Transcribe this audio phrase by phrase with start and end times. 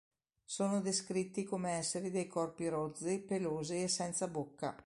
[0.45, 4.75] Sono descritti come esseri dai corpi rozzi, pelosi e senza bocca.